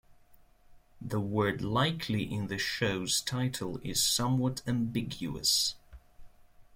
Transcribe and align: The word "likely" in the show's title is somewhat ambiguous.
The 0.99 1.19
word 1.19 1.61
"likely" 1.61 2.23
in 2.23 2.47
the 2.47 2.57
show's 2.57 3.21
title 3.21 3.79
is 3.83 4.03
somewhat 4.03 4.63
ambiguous. 4.65 5.75